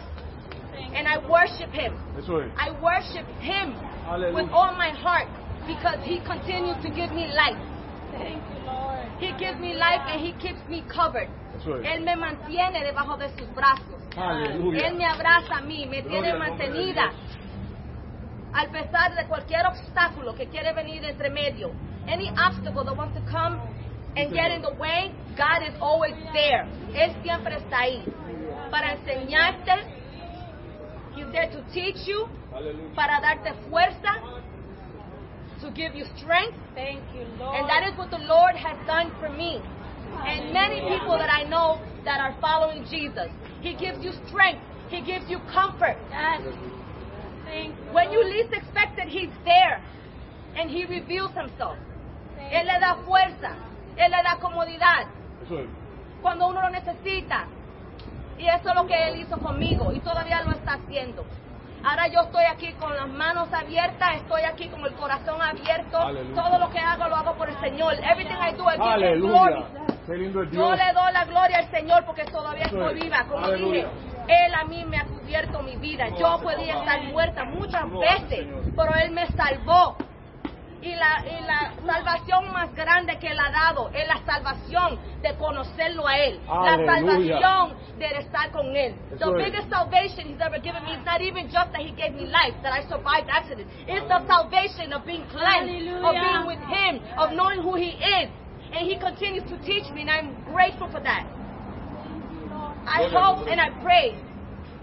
[0.95, 1.93] And I worship Him.
[2.17, 2.51] Eso es.
[2.57, 4.33] I worship Him Hallelujah.
[4.33, 5.27] with all my heart
[5.67, 7.59] because He continues to give me life.
[8.11, 9.05] Thank you, Lord.
[9.19, 11.29] He gives me life and He keeps me covered.
[11.83, 13.99] Él me mantiene debajo de sus brazos.
[14.15, 14.87] Aleluya.
[14.87, 17.11] Él me abraza a mí, me tiene Gloria de mantenida.
[18.53, 21.71] Al pesar de cualquier obstáculo que quiere venir entre medio,
[22.07, 23.59] any obstacle that wants to come
[24.17, 26.65] and get in the way, God is always there.
[26.93, 28.03] Él siempre está ahí
[28.71, 29.99] para enseñarte.
[31.15, 32.95] He's there to teach you, Aleluya.
[32.95, 34.13] para darte fuerza,
[35.61, 36.57] to give you strength.
[36.73, 37.55] Thank you, Lord.
[37.55, 39.61] And that is what the Lord has done for me.
[40.25, 43.29] And many people that I know that are following Jesus.
[43.61, 44.61] He gives you strength.
[44.89, 45.97] He gives you comfort.
[46.09, 46.41] Yes.
[47.49, 47.93] Thank you.
[47.93, 49.81] When you least expect it, He's there.
[50.55, 51.77] And He reveals Himself.
[52.51, 53.51] Él le da fuerza.
[53.97, 55.07] Él le da comodidad.
[55.45, 55.67] Eso es.
[56.21, 57.47] Cuando uno lo necesita.
[58.37, 59.91] Y eso es lo que Él hizo conmigo.
[59.91, 61.25] Y todavía lo está haciendo.
[61.83, 65.97] Ahora yo estoy aquí con las manos abiertas, estoy aquí con el corazón abierto.
[65.97, 66.41] Aleluya.
[66.41, 67.93] Todo lo que hago lo hago por el Señor.
[68.03, 69.53] Everything I do, I give Him glory.
[69.53, 69.65] Aleluya.
[70.05, 70.77] Qué lindo es Yo Dios.
[70.77, 73.03] le doy la gloria al Señor porque todavía estoy es.
[73.03, 73.23] viva.
[73.29, 73.85] Como Aleluya.
[73.85, 76.07] dije, Él a mí me ha cubierto mi vida.
[76.09, 79.97] Yo podía estar muerta muchas veces, pero Él me salvó.
[80.81, 85.35] Y la, y la salvación más grande que Él ha dado es la salvación de
[85.35, 86.39] conocerlo a Él.
[86.47, 88.95] La salvación de estar con Él.
[89.17, 92.27] The biggest salvation He's ever given me is not even just that He gave me
[92.27, 93.67] life, that I survived accident.
[93.87, 98.29] It's the salvation of being cleansed, of being with Him, of knowing who He is.
[98.71, 101.25] And He continues to teach me, and I'm grateful for that.
[102.85, 104.17] I hope and I pray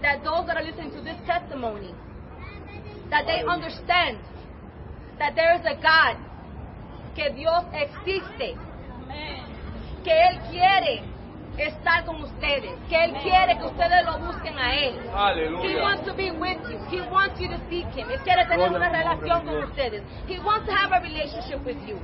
[0.01, 1.93] that those that are listening to this testimony,
[3.09, 4.19] that they understand
[5.19, 6.17] that there is a God,
[7.15, 8.55] que Dios existe,
[10.03, 11.01] que Él quiere
[11.57, 14.95] estar con ustedes, que Él quiere que ustedes lo busquen a Él.
[15.63, 16.77] He wants to be with you.
[16.89, 18.09] He wants you to seek Him.
[18.11, 20.03] Él quiere tener una relación con ustedes.
[20.27, 21.99] He wants to have a relationship with you.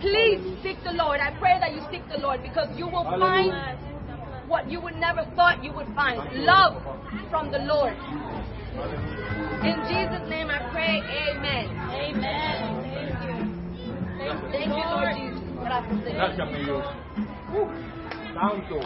[0.00, 1.20] Please seek the Lord.
[1.20, 3.50] I pray that you seek the Lord because you will find
[4.48, 6.18] what you would never thought you would find.
[6.44, 6.82] Love
[7.30, 7.92] from the Lord.
[9.62, 11.68] In Jesus' name I pray, amen.
[11.92, 12.58] Amen.
[12.94, 13.36] Thank you.
[14.50, 15.38] Thank you, Lord Jesus.
[15.62, 16.16] Gracias, Señor.
[16.16, 16.86] Gracias, mi Dios.
[17.50, 17.88] Uh,
[18.34, 18.80] Santo.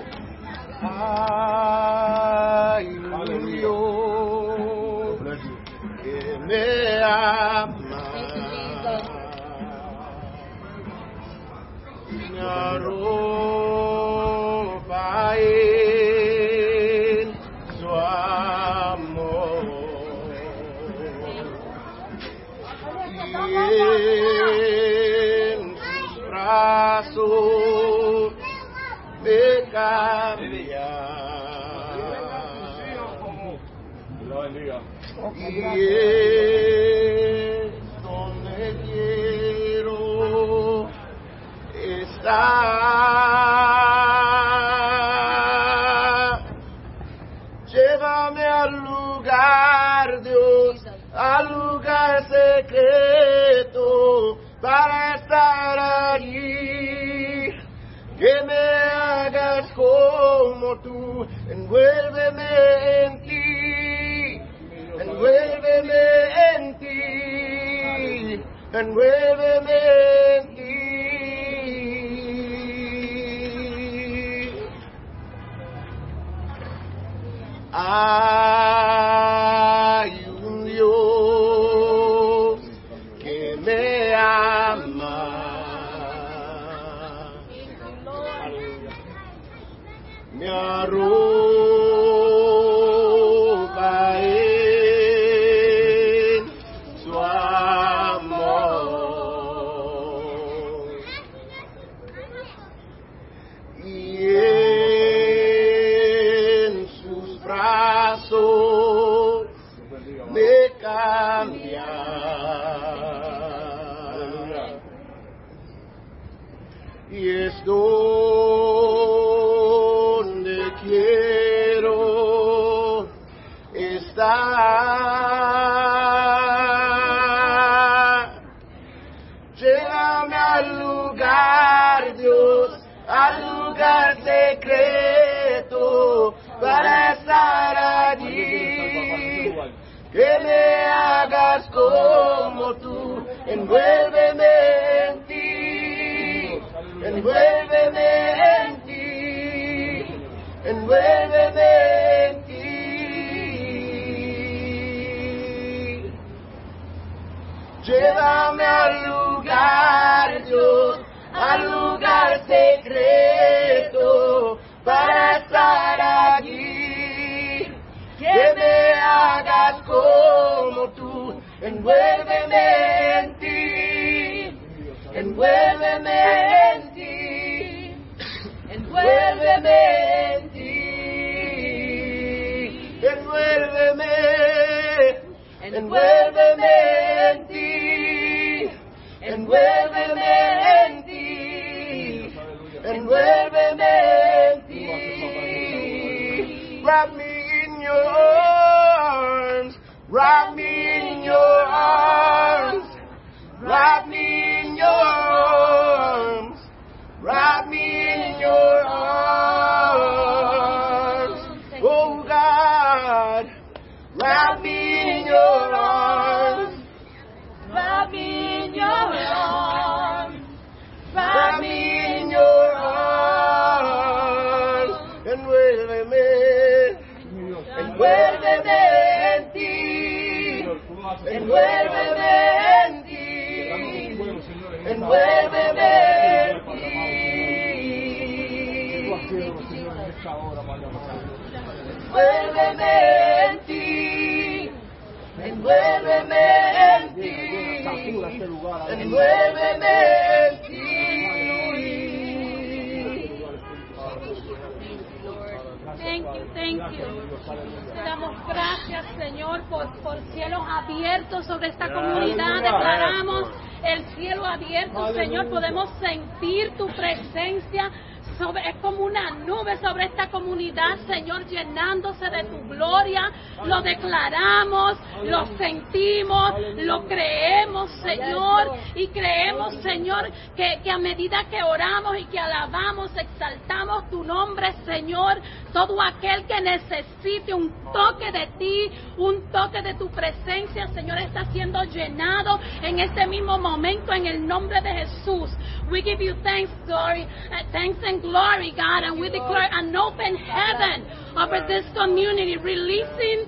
[260.03, 262.63] Por cielos abiertos sobre esta comunidad.
[262.63, 263.51] Declaramos
[263.85, 265.49] el cielo abierto, Señor.
[265.49, 267.91] Podemos sentir tu presencia.
[268.39, 273.31] Sobre, es como una nube sobre esta comunidad, Señor, llenándose de tu gloria.
[273.65, 278.73] Lo declaramos, lo sentimos, lo creemos, Señor.
[278.95, 284.73] Y creemos, Señor, que, que a medida que oramos y que alabamos, exaltamos tu nombre,
[284.85, 285.41] Señor,
[285.73, 291.45] todo aquel que necesite un toque de ti, un toque de tu presencia, Señor, está
[291.47, 295.51] siendo llenado en este mismo momento en el nombre de Jesús.
[295.91, 300.37] We give you thanks, glory, uh, thanks and glory, God, and we declare an open
[300.37, 301.05] heaven
[301.37, 303.47] over this community, releasing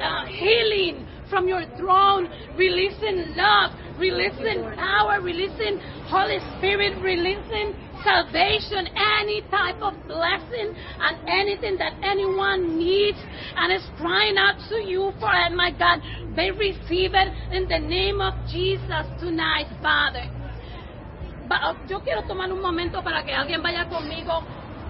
[0.00, 7.74] uh, healing from your throne, releasing love, releasing power, releasing Holy Spirit, releasing
[8.04, 8.86] salvation,
[9.20, 10.68] any type of blessing,
[11.00, 13.18] and anything that anyone needs
[13.56, 16.00] and is crying out to you for it, my God.
[16.36, 20.24] They receive it in the name of Jesus tonight, Father.
[21.50, 24.32] Oh, yo quiero tomar un momento para que alguien vaya conmigo.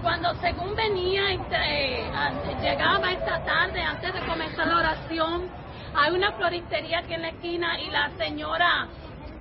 [0.01, 2.31] Cuando según venía, entre, a-
[2.61, 5.49] llegaba esta tarde, antes de comenzar la oración,
[5.95, 8.87] Hay una floristería aquí en la esquina y la señora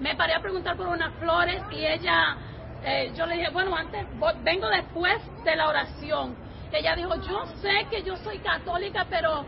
[0.00, 2.36] me paré a preguntar por unas flores y ella,
[2.84, 4.06] eh, yo le dije, bueno, antes,
[4.42, 6.36] vengo después de la oración.
[6.72, 9.44] Ella dijo, yo sé que yo soy católica, pero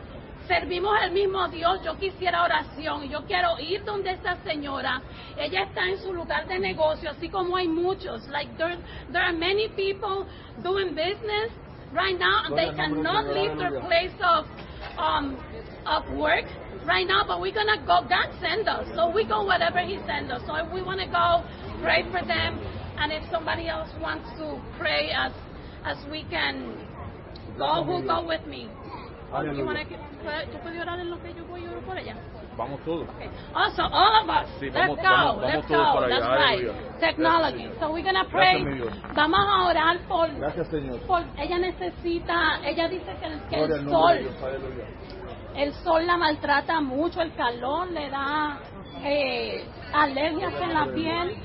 [0.48, 5.00] servimos al mismo Dios, yo quisiera oración, yo quiero ir donde esta señora,
[5.36, 8.76] ella está en su lugar de negocio, así como hay muchos, like there,
[9.12, 10.26] there are many people
[10.62, 11.52] doing business
[11.92, 14.46] right now, and they cannot leave their place of,
[14.98, 15.36] um,
[15.86, 16.44] of work
[16.86, 20.30] right now, but we're gonna go, God send us, so we go whatever He sends
[20.30, 21.44] us, so if we wanna go,
[21.82, 22.58] pray for them,
[22.98, 25.32] and if somebody else wants to pray as,
[25.84, 26.76] as we can
[27.58, 28.68] go, who go with me.
[29.30, 32.16] You wanna, ¿Tú puedes orar en lo que yo voy a orar por ella?
[32.56, 33.08] Vamos todos.
[33.08, 33.30] Okay.
[33.54, 34.48] Also, all of us.
[34.58, 34.96] Sí, let's go.
[34.96, 35.94] vamos, let's vamos go.
[35.94, 36.20] para allá.
[36.20, 36.58] That's right.
[36.58, 37.00] Aleluya.
[37.00, 37.62] Technology.
[37.62, 38.62] Gracias, so we're gonna pray.
[38.62, 39.14] Gracias.
[39.14, 40.98] Vamos a orar por, Gracias, Señor.
[41.06, 41.22] por.
[41.38, 42.60] Ella necesita.
[42.64, 44.84] Ella dice que que el al nombre de sol, Aleluya.
[45.54, 48.58] El sol la maltrata mucho, el calor le da
[49.02, 51.36] eh, alergias en la piel.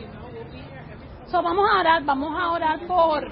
[1.28, 3.28] So vamos a orar, vamos a orar por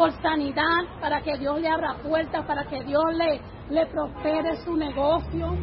[0.00, 3.38] por sanidad, para que Dios le abra puertas, para que Dios le,
[3.68, 5.54] le prospere su negocio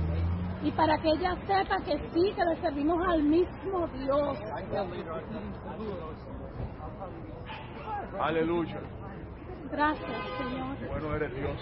[0.61, 4.37] y para que ella sepa que sí, que le servimos al mismo Dios.
[8.19, 8.79] Aleluya.
[9.71, 10.89] Gracias, Señor.
[10.89, 11.57] Bueno eres Dios.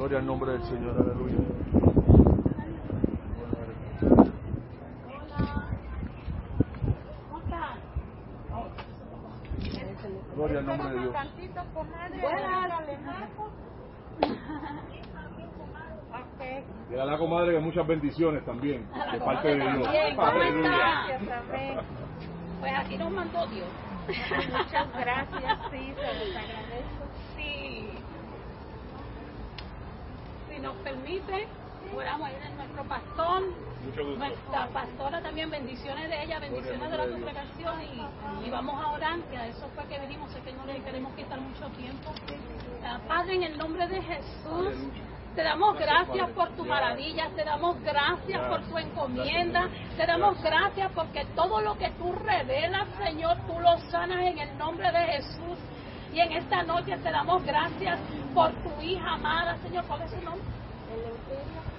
[0.00, 0.96] Gloria al nombre del Señor.
[0.98, 1.36] Aleluya.
[10.34, 11.14] Gloria al nombre de Dios.
[16.90, 19.86] Y a la comadre que muchas bendiciones también, de parte de Dios.
[22.58, 23.68] Pues aquí nos mandó Dios.
[24.08, 27.04] Muchas gracias, sí, se los agradezco.
[27.36, 27.90] Sí.
[30.49, 31.46] Si nos permite,
[31.94, 33.42] oramos ahí de nuestro pastor.
[34.18, 39.18] Nuestra pastora también, bendiciones de ella, bendiciones de la congregación y, y vamos a orar,
[39.30, 42.12] que a eso fue que venimos, sé que no le queremos quitar mucho tiempo.
[42.84, 44.74] Ah, Padre, en el nombre de Jesús,
[45.34, 50.90] te damos gracias por tu maravilla, te damos gracias por tu encomienda, te damos gracias
[50.94, 55.58] porque todo lo que tú revelas, Señor, tú lo sanas en el nombre de Jesús.
[56.12, 57.98] Y en esta noche te damos gracias
[58.34, 60.44] por tu hija amada, Señor, ¿cuál es su nombre?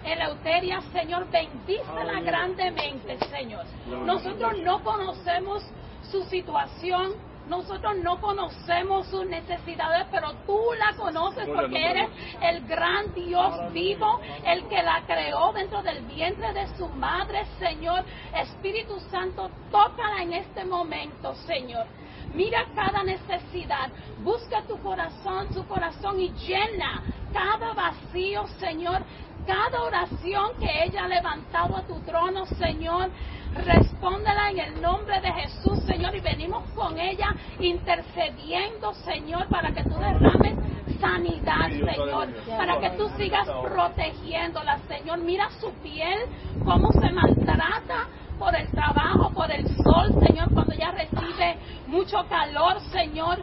[0.03, 3.65] Eleuteria, Señor, bendícela grandemente, Señor.
[4.05, 5.63] Nosotros no conocemos
[6.09, 7.13] su situación,
[7.47, 12.09] nosotros no conocemos sus necesidades, pero tú la conoces porque eres
[12.41, 18.03] el gran Dios vivo, el que la creó dentro del vientre de su madre, Señor.
[18.33, 21.85] Espíritu Santo, tócala en este momento, Señor.
[22.33, 23.89] Mira cada necesidad,
[24.23, 27.03] busca tu corazón, su corazón y llena
[27.33, 29.03] cada vacío, Señor,
[29.45, 33.09] cada oración que ella ha levantado a tu trono, Señor.
[33.53, 39.83] Respóndela en el nombre de Jesús, Señor, y venimos con ella intercediendo, Señor, para que
[39.83, 40.55] tú derrames
[41.01, 45.19] sanidad, Señor, para que tú sigas protegiéndola, Señor.
[45.19, 46.19] Mira su piel,
[46.63, 48.07] cómo se maltrata
[48.41, 53.37] por el trabajo, por el sol, Señor, cuando ella recibe mucho calor, Señor.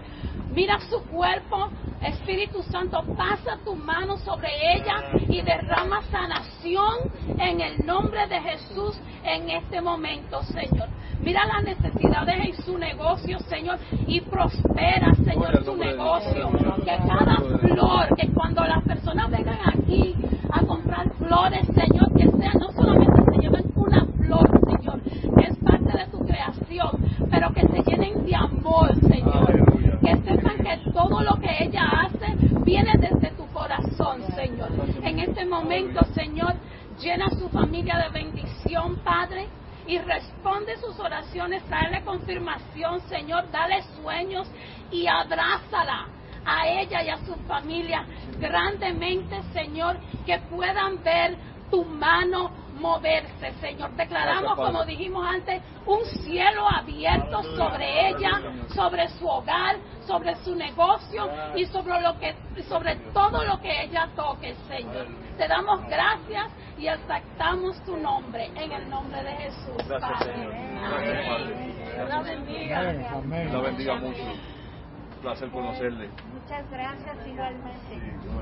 [0.52, 1.68] Mira su cuerpo,
[2.02, 6.94] Espíritu Santo, pasa tu mano sobre ella y derrama sanación
[7.38, 10.88] en el nombre de Jesús en este momento, Señor.
[11.20, 13.78] Mira las necesidades en su negocio, Señor,
[14.08, 16.50] y prospera, Señor, su negocio.
[16.84, 20.16] Que cada flor, que cuando las personas vengan aquí
[20.50, 25.56] a comprar flores, Señor, que sea no solamente se lleven una flor, Señor, que es
[25.58, 26.90] parte de tu creación,
[27.30, 29.50] pero que se llenen de amor, Señor.
[29.50, 29.98] Aleluya.
[30.00, 32.34] Que sepan que todo lo que ella hace
[32.64, 34.70] viene desde tu corazón, Señor.
[35.02, 36.54] En este momento, Señor,
[37.00, 39.48] llena su familia de bendición, Padre.
[39.88, 44.46] Y responde sus oraciones, traerle confirmación, Señor, dale sueños
[44.90, 46.08] y abrázala
[46.44, 48.04] a ella y a su familia
[48.38, 51.38] grandemente, Señor, que puedan ver
[51.70, 53.90] tu mano moverse, Señor.
[53.92, 58.40] Declaramos, como dijimos antes, un cielo abierto sobre ella,
[58.74, 59.76] sobre su hogar,
[60.06, 62.34] sobre su negocio y sobre lo que
[62.68, 65.06] sobre todo lo que ella toque, Señor.
[65.36, 69.76] Te damos gracias y exaltamos tu nombre en el nombre de Jesús.
[69.88, 70.34] Gracias, Padre.
[70.34, 70.54] Señor.
[70.54, 70.80] Amén.
[70.80, 71.78] Gracias, Padre.
[71.94, 72.92] Dios la bendiga.
[72.92, 74.22] Dios la bendiga mucho.
[74.22, 76.08] Un placer conocerle.
[76.32, 77.94] Muchas gracias igualmente.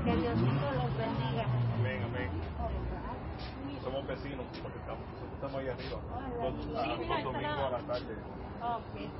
[0.05, 1.45] Que Diosito los bendiga.
[3.87, 6.01] Somos vecinos, porque estamos, estamos ahí arriba.
[6.43, 8.17] Los, Sí, a- mira, los domingos a la tarde.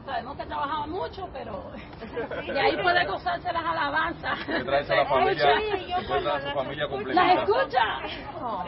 [0.03, 1.71] Sabemos que trabajaba mucho, pero
[2.45, 4.39] y ahí puede gozarse las alabanzas.
[4.45, 7.23] Que traes a la familia, a su familia completa.
[7.23, 7.99] ¿Las escucha?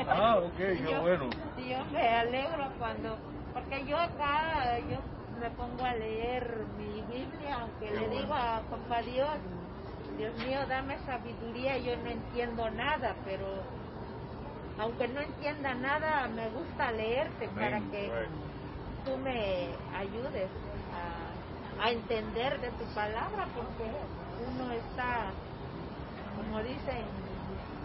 [0.07, 1.29] Ah, ok, qué bueno.
[1.57, 3.19] Yo me alegro cuando,
[3.51, 8.63] porque yo acá, yo me pongo a leer mi Biblia, aunque le digo a
[9.03, 9.29] Dios,
[10.15, 13.65] Dios mío, dame sabiduría, yo no entiendo nada, pero
[14.79, 18.09] aunque no entienda nada, me gusta leerte para que
[19.05, 19.67] tú me
[19.97, 20.49] ayudes
[20.93, 23.91] a, a entender de tu palabra, porque
[24.47, 25.31] uno está,
[26.37, 27.05] como dicen,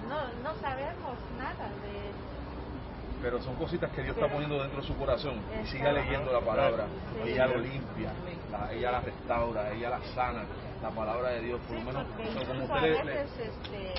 [0.08, 4.96] no, no sabemos nada de Pero son cositas que Dios está poniendo dentro de su
[4.96, 5.40] corazón.
[5.62, 6.84] Y siga leyendo la palabra.
[7.24, 7.30] Sí.
[7.30, 8.12] Ella lo limpia,
[8.52, 10.42] la- ella la restaura, ella la sana.
[10.82, 13.38] La palabra de Dios, por Sí, lo menos, porque como incluso usted a le- veces,
[13.38, 13.94] este,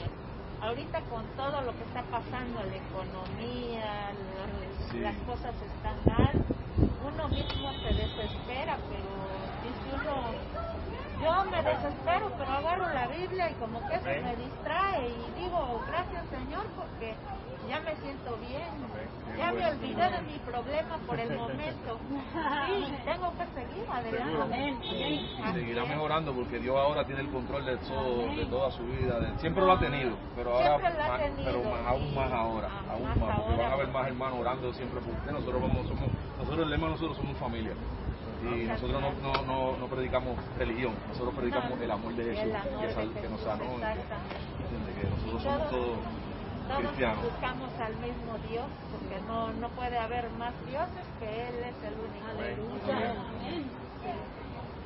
[0.67, 4.51] ahorita con todo lo que está pasando, la economía, las,
[4.91, 4.99] Sí.
[4.99, 6.43] las cosas están mal,
[6.99, 10.45] uno mismo se desespera, pero dice uno,
[11.25, 15.83] yo me desespero, pero agarro la Biblia y como que eso me distrae y digo,
[15.87, 17.15] gracias Señor, porque
[17.67, 18.91] ya me siento bien,
[19.37, 24.45] ya me olvidé de mi problema por el momento, sí, tengo que seguir adelante.
[25.37, 29.19] Y seguirá mejorando porque Dios ahora tiene el control de todo, de toda su vida.
[29.39, 30.77] siempre lo ha tenido, pero ahora
[31.09, 34.39] más- pero más, aún más ahora, ah, aún más porque van a haber más hermanos
[34.39, 35.31] orando siempre por usted.
[35.31, 37.73] Nosotros vamos, somos, nosotros el lema nosotros somos familia.
[38.45, 42.55] Y nosotros no, no, no, no predicamos religión, nosotros predicamos el amor de Jesús, el
[42.55, 45.97] amor que, de sal- que nos sanó, que, que nosotros somos todos-
[46.67, 51.75] todos buscamos al mismo Dios, porque no, no puede haber más dioses que Él es
[51.83, 52.91] el único.
[52.91, 53.65] Amén.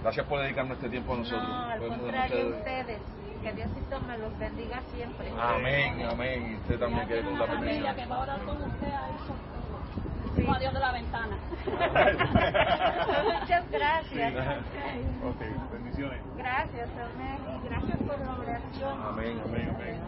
[0.02, 1.48] Gracias por dedicarnos este tiempo a nosotros.
[1.48, 2.58] No, al Podemos contrario, ustedes-
[2.88, 3.02] ustedes.
[3.42, 5.32] Que Diosito me los bendiga siempre.
[5.40, 6.52] Amén, amén.
[6.52, 7.96] Y usted también quede con una la familia bendición.
[7.96, 10.42] que va a orar con usted ahí con Sí.
[10.42, 11.38] como a Dios de la ventana.
[14.30, 16.22] Ok, bendiciones.
[16.38, 17.40] Gracias, amén.
[17.56, 19.02] Y gracias por la oración.
[19.02, 20.02] Amén, amén, amén.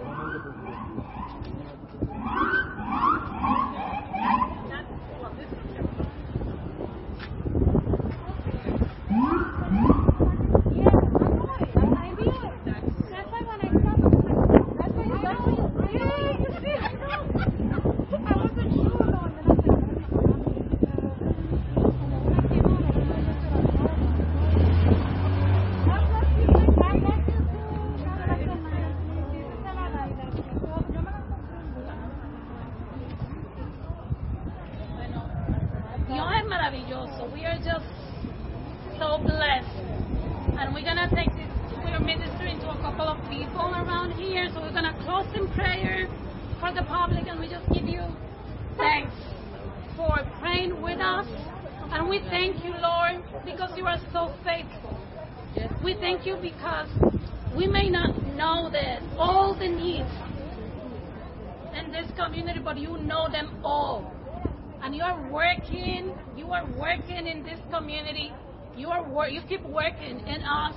[70.02, 70.76] Working in us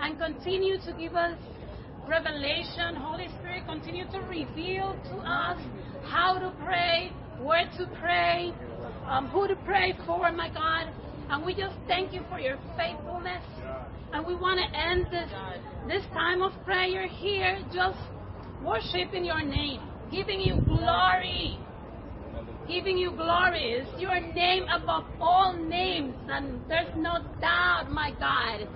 [0.00, 1.38] and continue to give us
[2.08, 5.58] revelation holy spirit continue to reveal to us
[6.04, 7.10] how to pray
[7.42, 8.52] where to pray
[9.06, 10.92] um, who to pray for my god.
[11.28, 13.42] And we just thank you for your faithfulness.
[14.12, 15.30] And we want to end this
[15.88, 17.98] this time of prayer here just
[18.64, 21.58] worshiping your name giving you glory
[22.68, 23.72] giving you glory.
[23.72, 28.68] Is your name above all names, and there's no doubt, my God,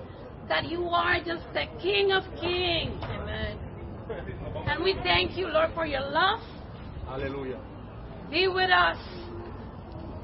[0.49, 3.03] that you are just the King of Kings.
[3.03, 3.59] Amen.
[4.67, 6.41] And we thank you, Lord, for your love.
[7.09, 7.59] Aleluya.
[8.31, 8.99] Be with us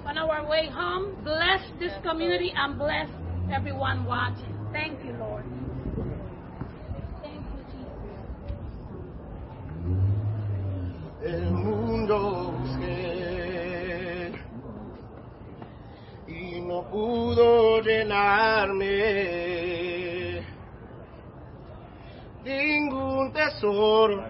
[0.06, 1.16] on our way home.
[1.24, 3.08] Bless this community and bless
[3.52, 4.54] everyone watching.
[4.72, 5.44] Thank you, Lord.
[7.22, 7.86] Thank you, Jesus.
[16.76, 18.84] No pudo llenarme.
[22.44, 24.24] Ningún tesoro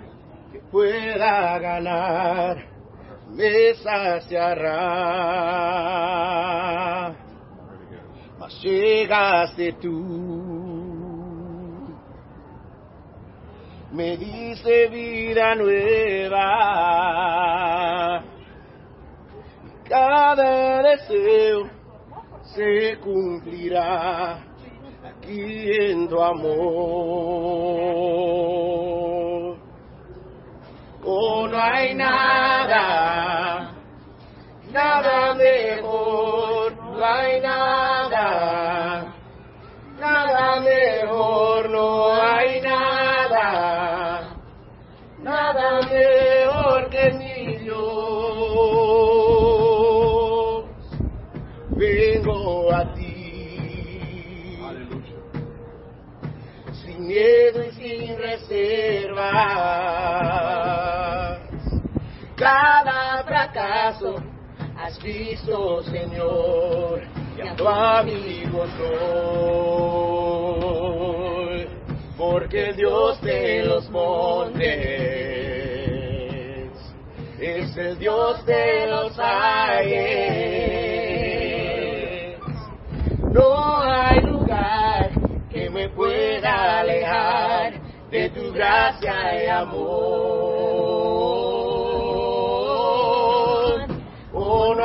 [0.52, 2.64] que pueda ganar
[3.30, 4.76] me saciará.
[8.38, 9.96] Mas llegaste tú.
[13.92, 16.42] Me dice vida nueva.
[19.88, 21.75] Cada deseo
[22.56, 24.38] se cumplirá
[25.04, 26.56] aquí en tu amor.
[31.04, 33.72] Oh, no hay nada,
[34.72, 39.14] nada mejor, no hay nada,
[40.00, 44.22] nada mejor, no hay nada,
[45.18, 47.35] nada mejor que mi
[64.96, 67.02] has visto, Señor,
[67.36, 68.64] y a tu amigo
[69.88, 71.66] soy.
[72.16, 74.62] Porque el Dios de los montes
[77.38, 80.06] es el Dios de los aires.
[83.32, 85.10] No hay lugar
[85.50, 87.74] que me pueda alejar
[88.10, 89.65] de tu gracia y amor.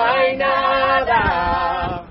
[0.01, 2.03] No hay nada,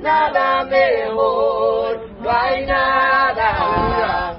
[0.00, 4.36] nada mejor, no hay nada,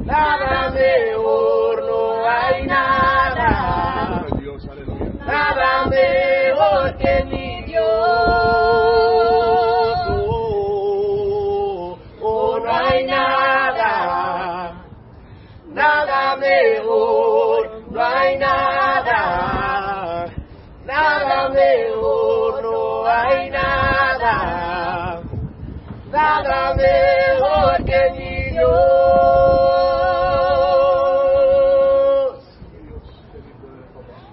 [0.00, 4.24] nada mejor, no hay nada.
[5.26, 6.31] Nada mejor
[26.12, 28.72] nada mejor que mi Dios.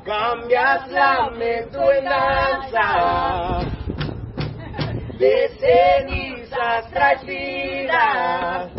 [0.06, 3.60] Cambias lamento en danza,
[5.20, 8.70] de cenizas traes vida,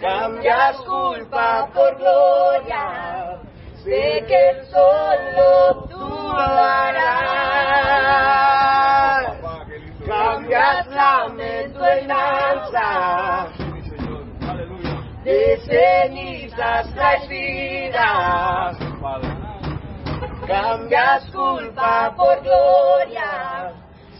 [0.00, 3.38] cambias culpa por gloria,
[3.84, 7.68] sé que solo tú lo harás,
[10.48, 13.48] cambias lamento en danza,
[15.24, 17.98] de cenizas traes.
[20.46, 23.72] Cambias culpa por gloria,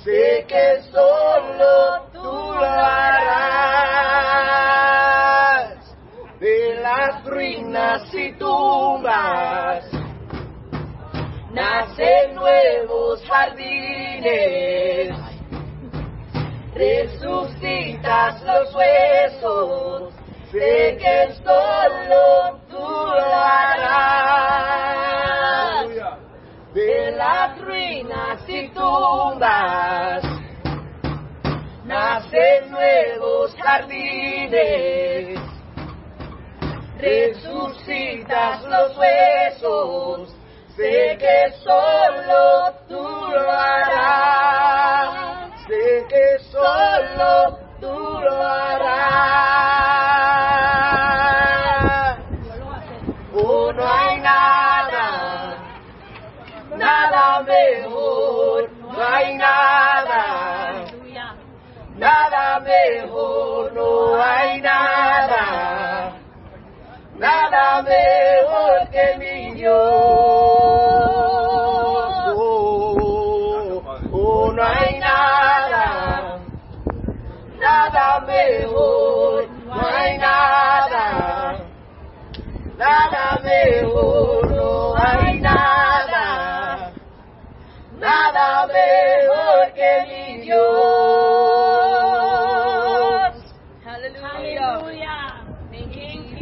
[0.05, 3.49] sé que solo tú lo harás.
[6.41, 9.85] De las ruinas y tumbas
[11.53, 15.11] nacen nuevos jardines,
[16.79, 20.14] resucitas los huesos,
[20.53, 24.29] sé que solo tú lo harás.
[26.72, 30.22] De las ruinas y tumbas
[31.85, 35.41] nacen nuevos jardines,
[36.99, 40.37] resucitas los huesos,
[40.76, 43.03] sé que solo tú
[43.33, 45.38] lo harás,
[45.69, 49.39] sé que solo tú lo harás.
[53.79, 54.59] No hay nada
[56.79, 60.85] nada mejor, no hay nada,
[61.97, 66.12] nada mejor, no hay nada,
[67.16, 70.38] nada mejor que mi Dios.
[78.19, 81.59] Nada mejor, no hay nada,
[82.77, 86.93] nada mejor, no hay nada,
[87.99, 90.59] nada mejor que mi Dios.
[93.87, 94.31] Aleluya.
[94.35, 95.45] Aleluya.
[95.71, 95.95] Thank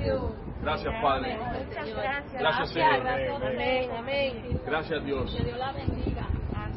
[0.04, 0.34] you.
[0.62, 1.36] Gracias, Padre.
[1.36, 2.32] Muchas gracias.
[2.40, 3.06] Gracias, Señor.
[3.98, 4.60] Amén.
[4.66, 5.36] Gracias, Dios.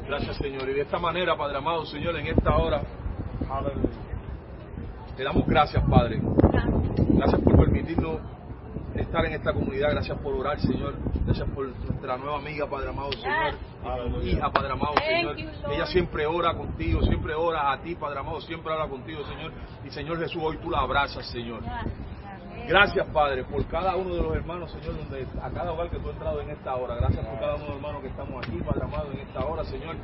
[0.08, 0.70] Gracias, Señor.
[0.70, 2.82] Y de esta manera, Padre amado, Señor, en esta hora,
[5.20, 6.22] te damos gracias, Padre.
[7.09, 8.22] Gracias por permitirnos
[8.95, 9.89] estar en esta comunidad.
[9.91, 10.95] Gracias por orar, Señor.
[11.26, 14.24] Gracias por nuestra nueva amiga, Padre amado, Señor.
[14.24, 15.36] Hija, Padre amado, Señor.
[15.36, 15.49] you.
[15.72, 19.51] Ella siempre ora contigo, siempre ora a ti, Padre amado, siempre habla contigo, Señor.
[19.86, 21.63] Y Señor Jesús, hoy tú la abrazas, Señor.
[22.70, 26.07] Gracias, Padre, por cada uno de los hermanos, Señor, donde a cada hogar que tú
[26.07, 26.97] has entrado en esta hora.
[26.97, 29.63] Gracias por cada uno de los hermanos que estamos aquí, Padre amado, en esta hora,
[29.63, 29.95] Señor.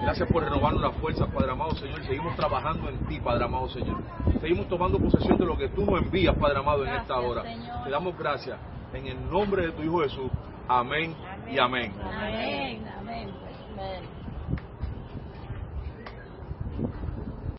[0.00, 2.02] Gracias por renovarnos las fuerzas, Padre amado, Señor.
[2.04, 3.98] Seguimos trabajando en ti, Padre amado, Señor.
[4.40, 7.42] Seguimos tomando posesión de lo que tú nos envías, Padre amado, en esta hora.
[7.42, 7.84] Señor.
[7.84, 8.58] Te damos gracias
[8.94, 10.30] en el nombre de tu Hijo Jesús.
[10.68, 11.14] Amén
[11.50, 11.92] y amén.
[12.00, 12.82] Amén.